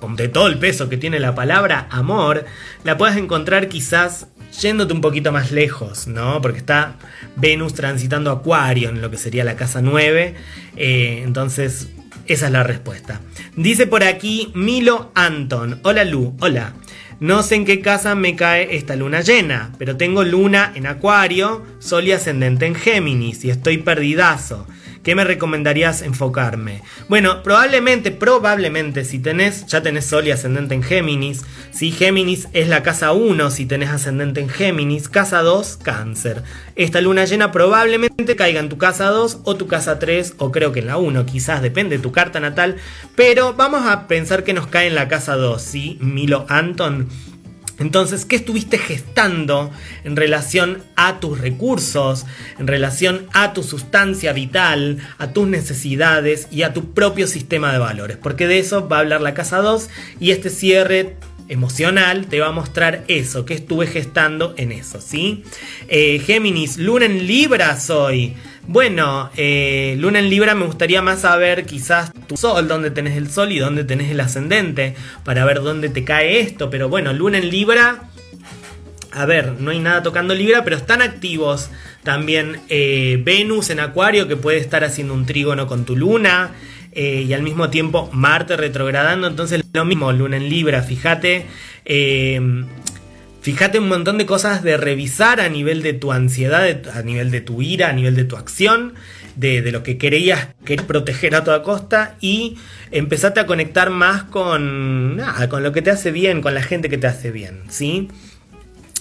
[0.01, 2.45] con de todo el peso que tiene la palabra amor,
[2.85, 4.29] la puedes encontrar quizás
[4.61, 6.41] yéndote un poquito más lejos, ¿no?
[6.41, 6.97] Porque está
[7.37, 10.35] Venus transitando Acuario en lo que sería la casa 9.
[10.77, 11.89] Eh, entonces,
[12.27, 13.21] esa es la respuesta.
[13.57, 15.81] Dice por aquí Milo Anton.
[15.83, 16.75] Hola Lu, hola.
[17.23, 21.63] No sé en qué casa me cae esta luna llena, pero tengo luna en Acuario,
[21.79, 24.67] Sol y ascendente en Géminis y estoy perdidazo.
[25.03, 26.81] ¿Qué me recomendarías enfocarme?
[27.09, 32.69] Bueno, probablemente, probablemente, si tenés, ya tenés Sol y ascendente en Géminis, si Géminis es
[32.69, 36.45] la casa 1, si tenés ascendente en Géminis, casa 2, cáncer.
[36.77, 40.71] Esta luna llena probablemente caiga en tu casa 2 o tu casa 3 o creo
[40.71, 42.77] que en la 1, quizás depende de tu carta natal,
[43.17, 45.99] pero vamos a pensar que nos cae en la casa 2, ¿sí?
[46.01, 47.09] Milo Anton.
[47.79, 49.71] Entonces, ¿qué estuviste gestando
[50.05, 52.27] en relación a tus recursos,
[52.59, 57.79] en relación a tu sustancia vital, a tus necesidades y a tu propio sistema de
[57.79, 58.17] valores?
[58.17, 59.89] Porque de eso va a hablar la casa 2
[60.21, 61.17] y este cierre
[61.49, 65.45] emocional te va a mostrar eso, que estuve gestando en eso, ¿sí?
[65.89, 68.35] Eh, Géminis, luna en Libra soy.
[68.67, 73.29] Bueno, eh, luna en Libra me gustaría más saber quizás tu sol, dónde tenés el
[73.29, 74.95] sol y dónde tenés el ascendente,
[75.25, 78.09] para ver dónde te cae esto, pero bueno, luna en Libra...
[79.15, 81.69] A ver, no hay nada tocando Libra, pero están activos
[82.03, 86.53] también eh, Venus en Acuario, que puede estar haciendo un trígono con tu luna.
[86.93, 89.27] Eh, y al mismo tiempo Marte retrogradando.
[89.27, 91.45] Entonces lo mismo, Luna en Libra, fíjate.
[93.43, 97.41] Fíjate un montón de cosas de revisar a nivel de tu ansiedad, a nivel de
[97.43, 98.95] tu ira, a nivel de tu acción,
[99.37, 100.49] de, lo que querías,
[100.87, 102.57] proteger a toda costa y
[102.91, 106.99] empezate a conectar más con, con lo que te hace bien, con la gente que
[106.99, 108.09] te hace bien, ¿sí?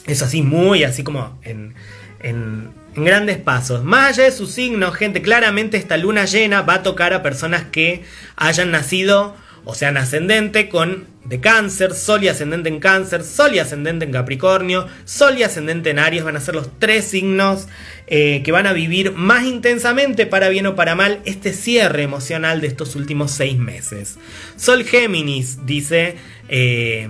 [0.08, 1.76] Es así, muy así como en,
[2.20, 3.84] en en grandes pasos.
[3.84, 7.64] Más allá de su signo, gente, claramente esta luna llena va a tocar a personas
[7.72, 8.04] que
[8.36, 13.60] hayan nacido o sean ascendente con de cáncer, sol y ascendente en cáncer, sol y
[13.60, 17.68] ascendente en capricornio, sol y ascendente en aries, van a ser los tres signos
[18.08, 22.60] eh, que van a vivir más intensamente, para bien o para mal, este cierre emocional
[22.60, 24.18] de estos últimos seis meses.
[24.58, 26.16] Sol Géminis, dice
[26.50, 27.10] eh,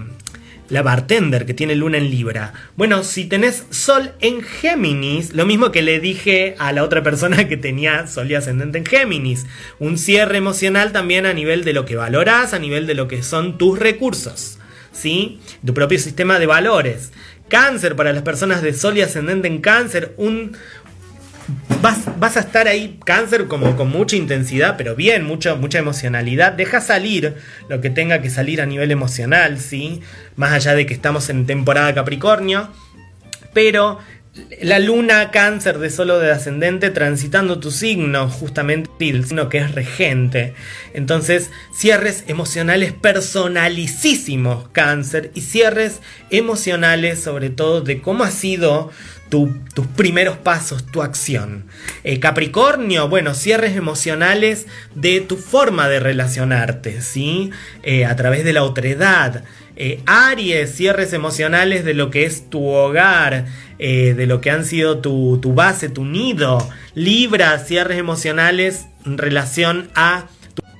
[0.72, 2.54] la bartender que tiene luna en Libra.
[2.78, 7.48] Bueno, si tenés Sol en Géminis, lo mismo que le dije a la otra persona
[7.50, 9.46] que tenía Sol y ascendente en Géminis,
[9.80, 13.22] un cierre emocional también a nivel de lo que valorás, a nivel de lo que
[13.22, 14.60] son tus recursos,
[14.94, 15.42] ¿sí?
[15.66, 17.12] Tu propio sistema de valores.
[17.50, 20.56] Cáncer para las personas de Sol y ascendente en Cáncer, un,
[21.82, 26.54] vas, a estar ahí, cáncer, como con mucha intensidad, pero bien, mucho, mucha emocionalidad.
[26.54, 27.36] Deja salir
[27.70, 30.02] lo que tenga que salir a nivel emocional, ¿sí?
[30.36, 32.70] Más allá de que estamos en temporada Capricornio.
[33.54, 34.00] Pero
[34.62, 39.76] la luna cáncer de solo de ascendente transitando tu signo, justamente el signo que es
[39.76, 40.54] regente.
[40.94, 48.91] Entonces, cierres emocionales personalicísimos cáncer y cierres emocionales sobre todo de cómo ha sido
[49.30, 51.65] tus primeros pasos, tu acción.
[52.04, 57.50] Eh, Capricornio, bueno, cierres emocionales de tu forma de relacionarte, ¿sí?
[57.82, 59.46] Eh, a través de la otredad.
[59.78, 63.46] Eh, Aries, cierres emocionales de lo que es tu hogar,
[63.88, 66.67] de lo que han sido tu, tu, base, tu nido.
[66.94, 70.28] Libra, cierres emocionales en relación a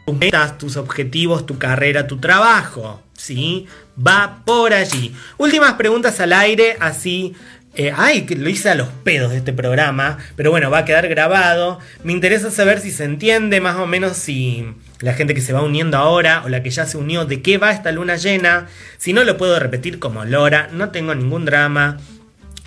[0.06, 3.02] tus metas, tus objetivos, tu carrera, tu trabajo.
[3.18, 3.68] ¿Sí?
[3.96, 5.14] Va por allí.
[5.38, 7.36] Últimas preguntas al aire, así
[7.74, 11.08] eh, ay, lo hice a los pedos de este programa, pero bueno, va a quedar
[11.08, 11.80] grabado.
[12.04, 14.68] Me interesa saber si se entiende más o menos si
[15.00, 17.58] la gente que se va uniendo ahora o la que ya se unió, de qué
[17.58, 18.68] va esta luna llena.
[18.98, 21.98] Si no lo puedo repetir como Lora, no tengo ningún drama.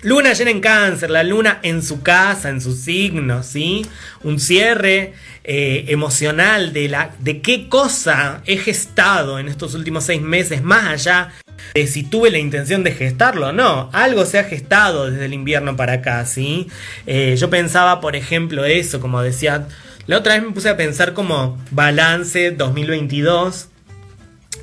[0.05, 3.83] Luna llena en cáncer, la luna en su casa, en su signo, ¿sí?
[4.21, 5.13] Un cierre
[5.43, 10.85] eh, emocional de, la, de qué cosa he gestado en estos últimos seis meses, más
[10.85, 11.33] allá
[11.73, 13.89] de si tuve la intención de gestarlo o no.
[13.93, 16.67] Algo se ha gestado desde el invierno para acá, ¿sí?
[17.07, 19.67] Eh, yo pensaba, por ejemplo, eso, como decía,
[20.05, 23.69] la otra vez me puse a pensar como balance 2022.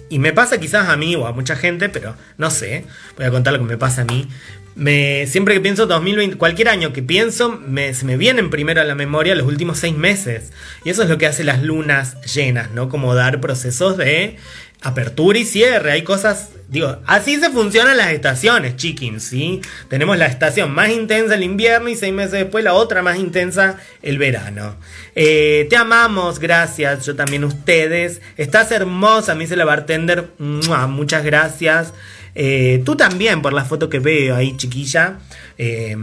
[0.09, 2.85] Y me pasa quizás a mí o a mucha gente, pero no sé.
[3.16, 4.28] Voy a contar lo que me pasa a mí.
[4.74, 7.61] Me, siempre que pienso 2020, cualquier año que pienso,
[7.92, 10.50] se me vienen primero a la memoria los últimos seis meses.
[10.85, 12.88] Y eso es lo que hace las lunas llenas, ¿no?
[12.88, 14.38] Como dar procesos de
[14.82, 15.92] apertura y cierre.
[15.92, 19.61] Hay cosas, digo, así se funcionan las estaciones, chickens, ¿sí?
[19.88, 23.79] Tenemos la estación más intensa el invierno y seis meses después la otra más intensa
[24.02, 24.77] el verano.
[25.14, 28.20] Eh, te amamos, gracias, yo también ustedes.
[28.37, 30.31] Estás hermosa, me dice la bartender.
[30.38, 31.92] Muchas gracias.
[32.35, 35.18] Eh, tú también por la foto que veo ahí, chiquilla.
[35.58, 35.96] Eh,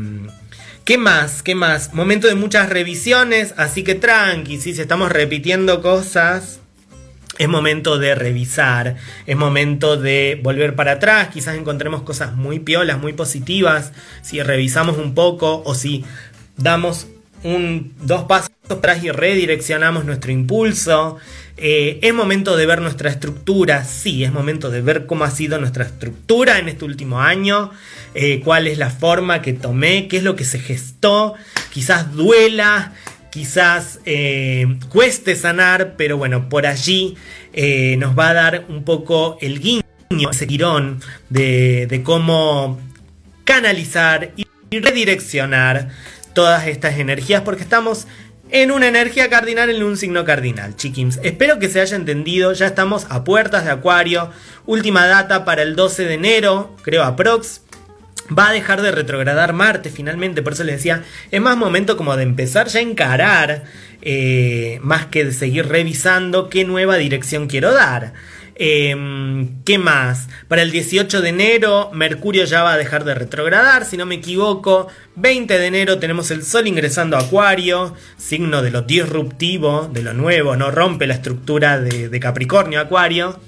[0.86, 1.44] ¿Qué más?
[1.44, 1.94] ¿Qué más?
[1.94, 6.62] Momento de muchas revisiones, así que tranqui, si estamos repitiendo cosas,
[7.38, 8.96] es momento de revisar,
[9.28, 14.98] es momento de volver para atrás, quizás encontremos cosas muy piolas, muy positivas, si revisamos
[14.98, 16.04] un poco o si
[16.58, 17.08] damos
[17.44, 21.18] un, dos pasos atrás y redireccionamos nuestro impulso.
[21.62, 25.60] Eh, es momento de ver nuestra estructura, sí, es momento de ver cómo ha sido
[25.60, 27.72] nuestra estructura en este último año,
[28.14, 31.34] eh, cuál es la forma que tomé, qué es lo que se gestó,
[31.74, 32.94] quizás duela,
[33.30, 37.18] quizás eh, cueste sanar, pero bueno, por allí
[37.98, 42.80] nos va a dar un poco el guiño, ese tirón de, de cómo
[43.44, 45.90] canalizar y redireccionar
[46.34, 48.08] todas estas energías porque estamos
[48.52, 51.20] en una energía cardinal en un signo cardinal, chiquins.
[51.24, 54.32] Espero que se haya entendido, ya estamos a puertas de Acuario,
[54.66, 57.62] última data para el 12 de enero, creo aprox.
[58.38, 62.16] Va a dejar de retrogradar Marte finalmente, por eso les decía, es más momento como
[62.16, 63.64] de empezar ya a encarar,
[64.02, 68.14] eh, más que de seguir revisando qué nueva dirección quiero dar.
[68.62, 70.28] Em, ¿Qué más?
[70.50, 74.16] Para el 18 de enero, Mercurio ya va a dejar de retrogradar, si no me
[74.16, 74.90] equivoco.
[75.16, 80.14] 20 de enero tenemos el Sol ingresando a Acuario, signo de lo disruptivo, de lo
[80.14, 83.40] nuevo, no rompe la estructura de, de Capricornio Acuario.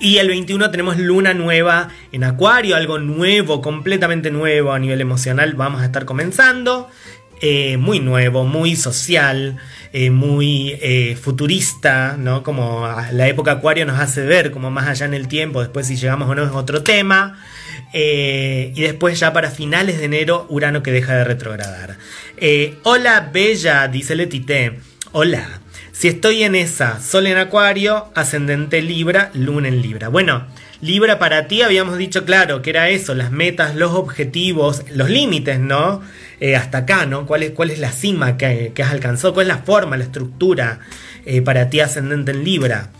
[0.00, 5.54] Y el 21 tenemos luna nueva en Acuario, algo nuevo, completamente nuevo a nivel emocional,
[5.54, 6.88] vamos a estar comenzando.
[7.42, 9.56] Eh, muy nuevo, muy social,
[9.94, 12.42] eh, muy eh, futurista, ¿no?
[12.42, 15.96] Como la época Acuario nos hace ver como más allá en el tiempo, después si
[15.96, 17.42] llegamos o no es otro tema.
[17.92, 21.96] y después ya para finales de enero, Urano que deja de retrogradar.
[22.84, 24.78] Hola Bella, dice Letite.
[25.12, 25.60] Hola.
[25.92, 30.08] Si estoy en esa, Sol en Acuario, ascendente Libra, Luna en Libra.
[30.08, 30.46] Bueno,
[30.80, 35.60] Libra para ti habíamos dicho claro que era eso, las metas, los objetivos, los límites,
[35.60, 36.00] ¿no?
[36.40, 37.26] Eh, hasta acá, ¿no?
[37.26, 39.34] ¿Cuál es, cuál es la cima que, has alcanzado?
[39.34, 40.80] ¿Cuál es la forma, la estructura
[41.26, 42.90] eh, para ti ascendente en Libra?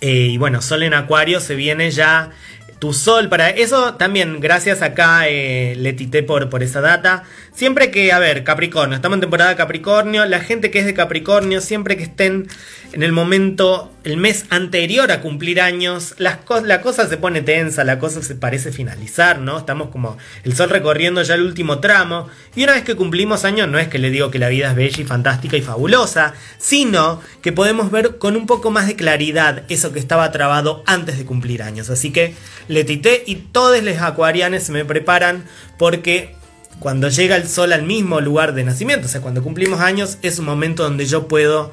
[0.00, 2.30] Eh, y bueno, Sol en Acuario se viene ya
[2.78, 7.24] tu sol para eso también gracias acá eh, le tité por, por esa data
[7.54, 11.60] siempre que a ver Capricornio estamos en temporada Capricornio la gente que es de Capricornio
[11.60, 12.48] siempre que estén
[12.92, 17.84] en el momento el mes anterior a cumplir años las la cosa se pone tensa
[17.84, 22.28] la cosa se parece finalizar no estamos como el sol recorriendo ya el último tramo
[22.56, 24.76] y una vez que cumplimos años no es que le digo que la vida es
[24.76, 29.62] bella y fantástica y fabulosa sino que podemos ver con un poco más de claridad
[29.68, 31.90] eso que estaba trabado antes de cumplir años.
[31.90, 32.34] Así que
[32.68, 35.44] Letité y todos los acuarianes se me preparan
[35.78, 36.34] porque
[36.78, 40.38] cuando llega el sol al mismo lugar de nacimiento, o sea, cuando cumplimos años, es
[40.38, 41.70] un momento donde yo puedo,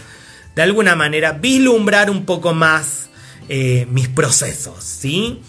[0.56, 3.10] de alguna manera, vislumbrar un poco más
[3.49, 5.41] eh, mis procesos, ¿sí?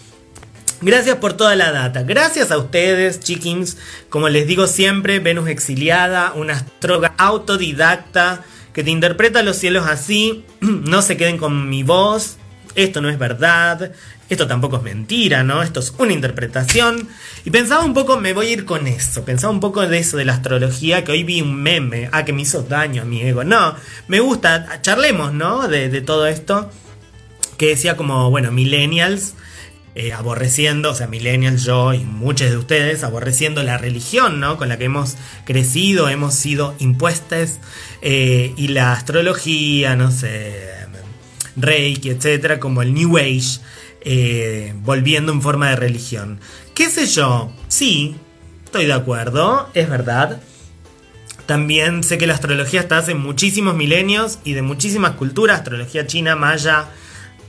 [0.81, 2.03] Gracias por toda la data.
[2.03, 3.77] Gracias a ustedes, chickens.
[4.09, 8.43] Como les digo siempre, Venus exiliada, una astróloga autodidacta
[8.73, 10.43] que te interpreta los cielos así.
[10.59, 12.37] No se queden con mi voz.
[12.75, 13.91] Esto no es verdad.
[14.29, 15.61] Esto tampoco es mentira, ¿no?
[15.61, 17.07] Esto es una interpretación.
[17.45, 19.23] Y pensaba un poco, me voy a ir con eso.
[19.25, 22.09] Pensaba un poco de eso de la astrología, que hoy vi un meme.
[22.11, 23.43] Ah, que me hizo daño a mi ego.
[23.43, 23.75] No,
[24.07, 25.67] me gusta, charlemos, ¿no?
[25.67, 26.69] De, todo esto.
[27.57, 29.35] Que decía como, bueno, millennials.
[29.95, 34.57] Eh, aborreciendo, o sea, millennials, yo y muchos de ustedes, aborreciendo la religión, ¿no?
[34.57, 37.59] Con la que hemos crecido, hemos sido impuestas,
[38.01, 40.82] eh, y la astrología, no sé,
[41.55, 43.59] Reiki, etcétera, como el New Age,
[44.01, 46.39] eh, volviendo en forma de religión.
[46.73, 47.51] ¿Qué sé yo?
[47.67, 48.15] Sí,
[48.65, 50.41] estoy de acuerdo, es verdad.
[51.45, 56.35] También sé que la astrología está hace muchísimos milenios y de muchísimas culturas, astrología china,
[56.35, 56.87] maya,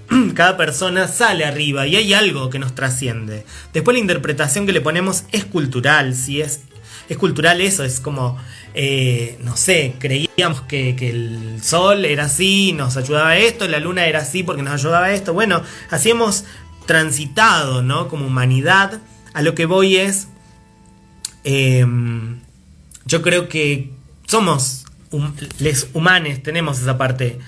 [0.34, 3.44] cada persona sale arriba y hay algo que nos trasciende.
[3.72, 6.60] Después la interpretación que le ponemos es cultural, si es,
[7.08, 8.38] es cultural eso, es como
[8.76, 14.18] eh, no sé, creíamos que, el sol era así, nos ayudaba esto, la luna era
[14.20, 15.32] así porque nos ayudaba esto.
[15.32, 16.44] Bueno, así hemos
[16.84, 18.08] transitado, ¿no?
[18.08, 19.00] Como humanidad.
[19.32, 20.28] A lo que voy es,
[21.44, 22.40] em,
[23.06, 23.90] yo creo que
[24.26, 24.86] somos
[25.60, 27.38] les humanos, tenemos esa parte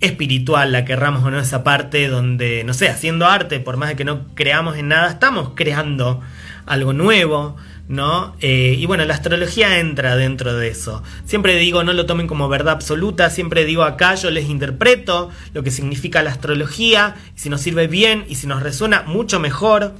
[0.00, 3.96] espiritual, la querramos o no, esa parte donde, no sé, haciendo arte, por más de
[3.96, 6.20] que no creamos en nada, estamos creando
[6.66, 7.56] algo nuevo,
[7.88, 8.34] ¿no?
[8.40, 11.02] Eh, y bueno, la astrología entra dentro de eso.
[11.26, 15.62] Siempre digo, no lo tomen como verdad absoluta, siempre digo acá yo les interpreto lo
[15.62, 19.94] que significa la astrología, si nos sirve bien y si nos resuena mucho mejor.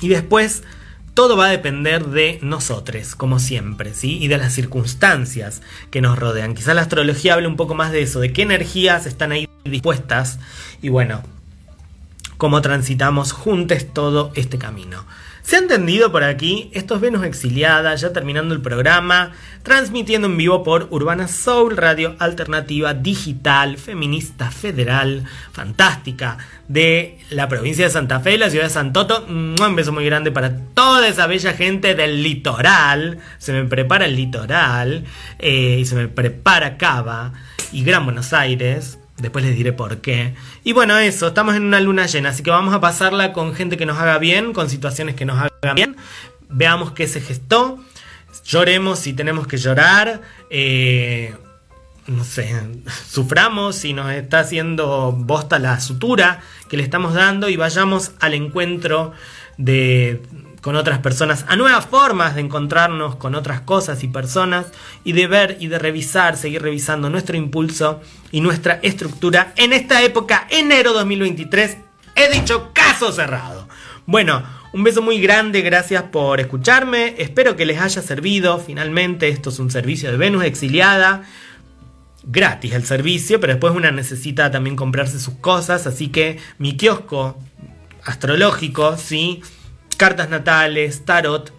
[0.00, 0.64] Y después
[1.14, 4.18] todo va a depender de nosotros, como siempre, ¿sí?
[4.20, 5.60] Y de las circunstancias
[5.90, 6.54] que nos rodean.
[6.54, 10.38] Quizás la astrología hable un poco más de eso, de qué energías están ahí dispuestas
[10.80, 11.22] y bueno,
[12.38, 15.04] cómo transitamos juntos todo este camino.
[15.42, 19.32] Se ha entendido por aquí, esto es Venus Exiliada, ya terminando el programa,
[19.64, 26.38] transmitiendo en vivo por Urbana Soul, radio alternativa, digital, feminista, federal, fantástica,
[26.68, 29.26] de la provincia de Santa Fe, la ciudad de Santoto.
[29.28, 33.18] Un beso muy grande para toda esa bella gente del litoral.
[33.38, 35.04] Se me prepara el litoral,
[35.40, 37.32] eh, y se me prepara Cava
[37.72, 38.98] y Gran Buenos Aires.
[39.22, 40.34] Después les diré por qué.
[40.64, 43.76] Y bueno, eso, estamos en una luna llena, así que vamos a pasarla con gente
[43.76, 45.96] que nos haga bien, con situaciones que nos hagan bien.
[46.48, 47.78] Veamos qué se gestó.
[48.44, 50.22] Lloremos si tenemos que llorar.
[50.50, 51.34] Eh,
[52.08, 52.52] no sé,
[53.08, 58.34] suframos si nos está haciendo bosta la sutura que le estamos dando y vayamos al
[58.34, 59.12] encuentro
[59.56, 60.20] de
[60.62, 64.66] con otras personas, a nuevas formas de encontrarnos con otras cosas y personas
[65.04, 68.00] y de ver y de revisar, seguir revisando nuestro impulso
[68.30, 71.78] y nuestra estructura en esta época, enero 2023.
[72.14, 73.68] He dicho caso cerrado.
[74.06, 79.50] Bueno, un beso muy grande, gracias por escucharme, espero que les haya servido, finalmente esto
[79.50, 81.24] es un servicio de Venus exiliada
[82.24, 87.36] gratis el servicio, pero después una necesita también comprarse sus cosas, así que mi kiosco
[88.04, 89.42] astrológico, ¿sí?
[89.96, 91.52] Cartas natales, tarot,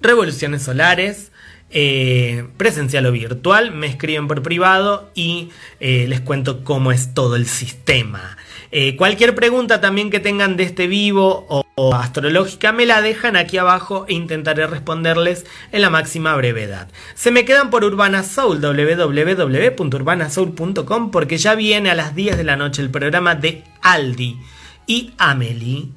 [0.00, 1.32] revoluciones solares,
[1.76, 5.50] eh, presencial o virtual, me escriben por privado y
[5.80, 8.36] eh, les cuento cómo es todo el sistema.
[8.70, 13.36] Eh, cualquier pregunta también que tengan de este vivo o, o, astrológica me la dejan
[13.36, 16.88] aquí abajo e intentaré responderles en la máxima brevedad.
[17.14, 22.56] Se me quedan por Urbana Soul, www.urbanasoul.com porque ya viene a las 10 de la
[22.56, 24.38] noche el programa de Aldi
[24.86, 25.88] y Amelie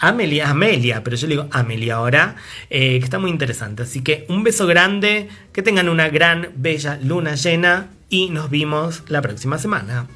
[0.00, 2.36] Amelia, Amelia, pero yo le digo Amelia ahora,
[2.70, 3.82] eh, que está muy interesante.
[3.82, 9.04] Así que un beso grande, que tengan una gran, bella luna llena y nos vimos
[9.08, 10.06] la próxima semana.